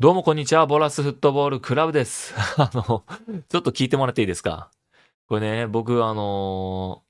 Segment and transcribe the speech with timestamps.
[0.00, 2.32] どうもこんにちは、ボラスフットボールクラブです。
[2.56, 3.04] あの、
[3.50, 4.70] ちょっと聞いてもらっていいですか？
[5.28, 7.02] これね、僕あの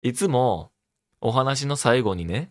[0.00, 0.70] いつも
[1.20, 2.50] お話の最後にね、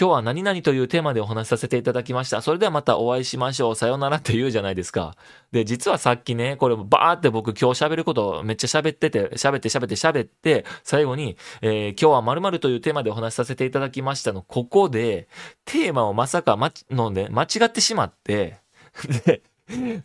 [0.00, 2.40] 今日は何々というテーマでお話しさせていただきました。
[2.40, 3.74] それではまたお会いしましょう。
[3.74, 5.16] さようならって言うじゃないですか。
[5.50, 15.26] で、実はさっきね、これバーって僕今日喋ることめっちゃ喋ってて、喋って喋って喋って、最後に、えー今日は〇〇というテーマでお話しさせていただきましたの、ここで、
[15.64, 18.67] テーマをまさかま、のね、間違ってしまって、
[19.06, 19.42] で、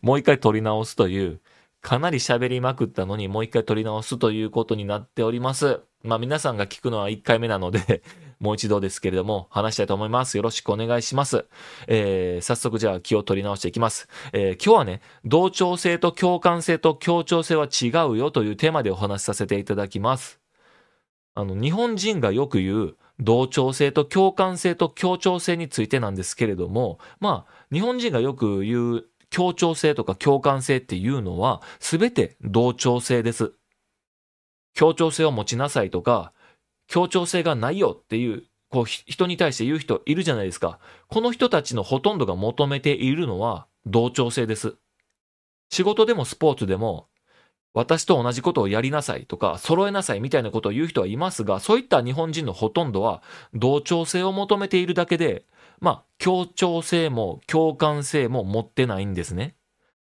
[0.01, 1.41] もう一回撮り直すという、
[1.81, 5.81] かなり喋りまくったのにもう一回撮り直すということになっております。
[6.01, 8.03] まあ皆さんが聞くのは一回目なので、
[8.39, 10.37] もう一度ですけれども、話したいと思います。
[10.37, 11.45] よろしくお願いします。
[11.87, 14.07] えー、早速じゃあ気を取り直していきます。
[14.31, 20.39] えー、今日はね、同調性と共感性と協調性は違うよというテーマでお話しさせていただきます。
[21.35, 33.53] あの、日本人がよく言う、同調性と共感性と協調性についてなんですけれども、まあ、日本人がよく言う協調性とか共感性っていうのは、すべて同調性です。
[34.75, 36.33] 協調性を持ちなさいとか、
[36.87, 40.79] 協調性がないよっていう、こう、人に対して言う人いるじゃないですか。
[41.07, 44.75] この人たちのほとんどが求めているのは同調性です。
[45.71, 47.07] 仕事でもスポーツでも、
[47.73, 55.45] 私と同じことをやりなさいとか、揃えなさいみたいなことを言う人はいますが、そういった日本人のほとんどは、同調性を求めているだけで、
[55.79, 59.55] まあ、協調性も共感性も持ってないんですね。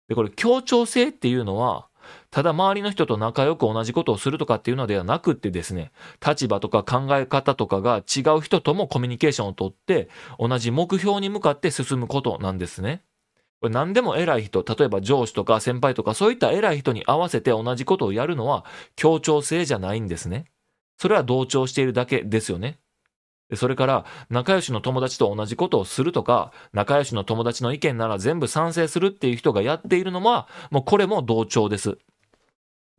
[0.09, 1.87] で、これ協調性っていうのは、
[2.31, 5.93] ただ周りの人と仲良く同じことをするとかっていうのではなくってですね、
[6.27, 13.03] 立場とか考え方とかが違う人ともコミュニケーションをとって、同じ目標に向かって進むことなんですね。
[13.61, 18.65] これ何でも偉い人、例えば上司とか先輩とかそういった偉い人に合わせて同じことをやるのは
[18.97, 20.47] 協調性じゃないんですね。
[20.99, 22.79] それは同調しているだけですよね。
[23.55, 31.99] それから仲良しの友達と同じことをするとか、仲良しの友達の意見なら全部賛成するっていう人がやっているのは、もうこれも同調です。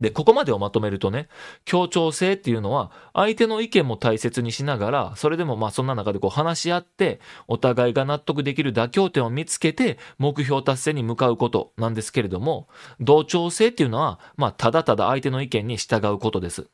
[0.02, 1.28] で、ここまでをまとめるとね、
[1.64, 12.66] 協調性っていうのは、相手の意見も大切にしながら、それでもまあそんな中でこう話し合って、お互いが納得できる妥協点を見つけて、目標達成に向かうことなんですけれども、
[12.98, 16.66] 同調性っていうのは、まあただただ相手の意見に従うことです。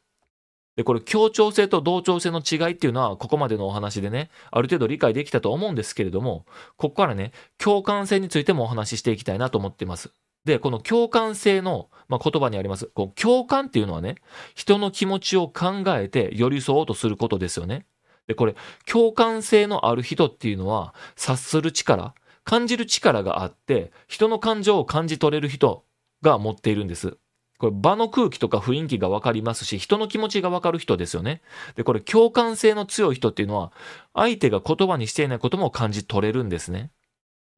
[0.76, 6.46] で、これ協調性と同調性の違いっていうのは、ここまでのお話でね、ある程度理解できたと思うんですけれども、
[6.78, 10.14] ここからね、共感性についてもお話ししていきたいなと思っています。
[10.44, 14.16] で、この共感性の、まあ、言葉にあります、こう共感っていうのはね、
[14.54, 17.86] 人の気持ちを考えて寄り添おうとすることですよね。
[18.26, 18.54] で、これ、
[18.86, 25.84] 共感性のある人っていうのは、察する力、感じる力があって、人の感情を感じ取れる人
[26.22, 27.16] が持っているんです。
[27.58, 31.42] これ場の空気とか雰囲気がわかりますし、人の気持ちがわかる人ですよね。
[31.74, 33.72] で、これ共感性の強い人っていうのは、
[34.14, 36.90] 相手が言葉にしていないことも感じ取れるんですね。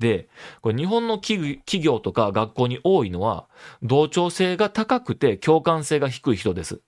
[0.00, 0.28] で、
[0.62, 3.49] これ日本の企業とか学校に多いのは、
[3.83, 6.81] 同調性が高くて共感性が低い人です。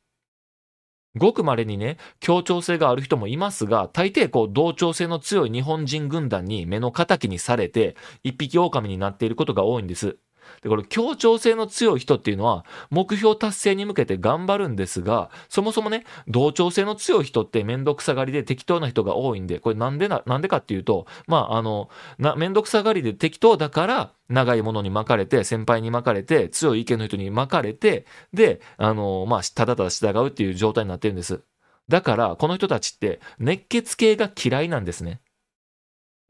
[1.14, 10.16] ごく稀にね、協調性がある人もいますが、大抵こう同調性の強い日本人軍団に目の敵にされて、一匹狼になっていることが多いんです。
[10.62, 21.88] で、これ協調性の強い人っていうのは、目標達成に向けて頑張るんですが、そもそもね、同調性の強い人ってめんどくさがりで適当な人が多いんで、これなんでな、なんでかっていうと、まあ、あの、
[22.18, 31.42] な、めんどくさがりで適当だから、長いものに巻かれて、先輩に巻かれて、強い意見の人に巻かれて、で、あの、まあ、ただただ従うっていう状態になってるんです。
[31.88, 35.20] だから、この人たちって、熱血系が嫌いなんですね。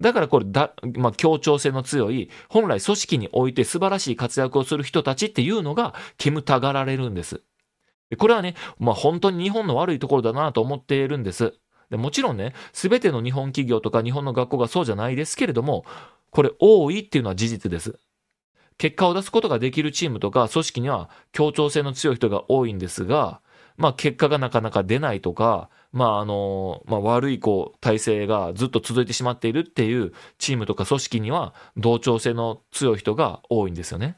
[0.02, 7.42] だからこれだ、まあ、協調性の強い、本来組織において素晴らしい活躍をする人たちっていうのが煙たがられるんです。
[8.18, 11.54] これはね、まあ、本当に日本の悪いところだなと思っているんです。
[11.88, 15.84] でもちろんね、すべての日本企業とか日本の学校がそうじゃないですけれども、
[16.30, 17.98] これ多いっていうのは事実です。
[18.78, 23.40] 結果を出すことができるチームとか組織には協調性の強い人が多いんですが、
[23.76, 34.16] まあ結果がなかなか出ないとか、まああの、まあ悪いこう体制がずっと続いてしまっているっていうチームとか組織には同調性の強い人が多いんですよね。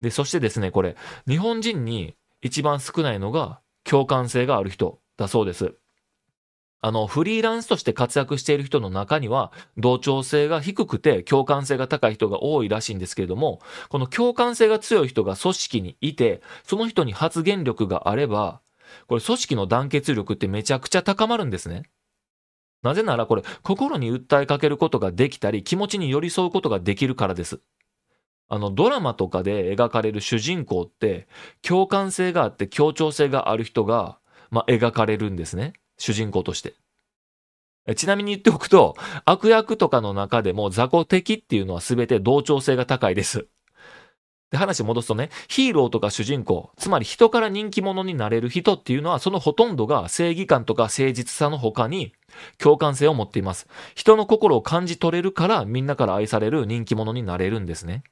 [0.00, 0.96] で、そしてですね、これ、
[1.28, 5.74] 日本人に一番少ないのが共感性がある人だそうです。
[6.82, 13.60] あの、フリーランスとして活躍している人の中には、同調性が低くて共感性が高い人が多いらしいんですけれども、
[13.90, 18.62] この共感性が強い人が組織にいて、その人に発言力があれば、
[19.06, 21.82] これ組織の団結力ってめちゃくちゃ高まるんですね。
[22.82, 27.60] なぜならこれ、心に訴えかけることができたり、気持ちに寄り添うことができるからです。
[28.48, 31.28] あの、ドラマとかで描かれる主人公って、
[31.62, 34.18] 共感性があって協調性がある人が、
[34.50, 35.74] まあ、描かれるんですね。
[35.98, 36.74] 主人公として。
[37.96, 43.46] ちなみに言っておくと、悪役とかの中でも雑魚敵っていうのは全て同調性が高いです。
[44.50, 52.12] で、話戻すとね、ヒーローとか主人公、つまり人から人気者になれる人っていうのは、そのほとんどが正義感とか誠実さの他に
[52.58, 53.68] 共感性を持っています。
[53.94, 58.02] 人の心を感じ取れるから、みんなから愛される人気者になれるんですね。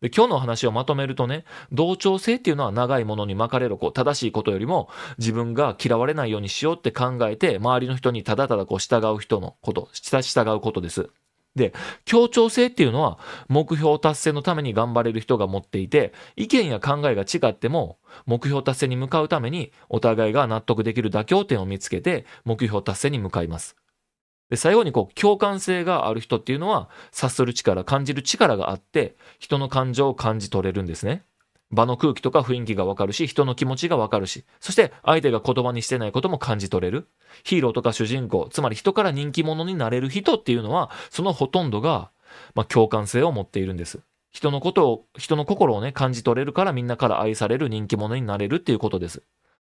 [0.00, 4.88] で今日の話をまとめるとね、同調性っていうのは長いものに巻かれるこう正しいことよりも
[5.18, 11.10] 自分が嫌われないようにしようって考えて周りの人にただただこう従う人のこと、従うことです。
[11.56, 11.72] で、
[12.04, 13.18] 協調性っていうのは
[13.48, 23.76] 目標達成のために頑張れる人が持っていて、意見や考えが違っても目標達成に向かうためにお互いが納得できる妥協点を見つけて目標達成に向かいます。
[24.50, 31.24] で、最後にこう共感性がある人っていうのは察する力、感じる力があって人の感情を感じ取れるんですね。
[31.70, 37.08] 場の空気とか雰囲気がわかるし、人の気持ちがわかるし、そして相手が言葉にしてないことも感じ取れる。
[37.44, 42.10] ヒーローとか主人公、つまり人から人気者になれる人っていうのは、そのほとんどが、
[42.54, 44.00] まあ、共感性を持っているんです。
[44.30, 49.22] 人のことを、人の心をね、感じ取れるからみんなから愛される人気者になれるっていうことです。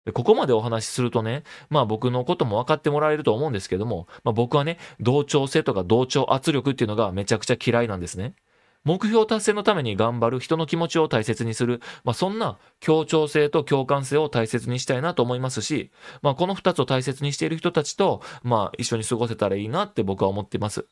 [0.05, 8.35] でここまでお話しするとね、まあ僕のことも分かってもらえると思うんですけども、まあ僕はね、同調性とか同調圧力っていうのがめちゃくちゃ嫌いなんですね。
[8.85, 15.91] 目標達成のために頑張る人の気持ちを大切にする、まあ、そんな協調性と共感性を大切にしたいなと思いますし、
[16.21, 20.87] まあ、この2つを大切にしている人たちと、まあ、一緒に過ごせたらいいなって僕は思っています。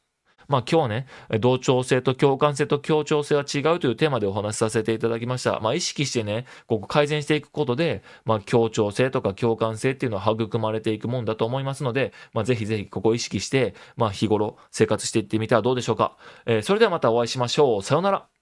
[0.47, 1.07] まあ今日はね、
[1.39, 5.59] 同調性と共感性と協調性は違うというテーマでお話しさせていただきました。
[5.59, 16.17] まあ意識してね、ここ改善していくことで、まあ協調性とか共感性っていうのは育まれていくもんだと思いますので、まあぜひぜひここを意識して、まあ日頃生活していってみてはどうでしょうか。
[16.45, 17.83] えー、それではまたお会いしましょう。
[17.83, 18.32] さようなら。